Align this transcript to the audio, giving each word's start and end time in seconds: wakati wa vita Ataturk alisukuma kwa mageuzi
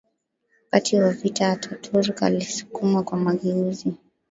wakati 0.63 0.95
wa 0.95 1.13
vita 1.13 1.51
Ataturk 1.51 2.23
alisukuma 2.23 3.03
kwa 3.03 3.17
mageuzi 3.17 3.93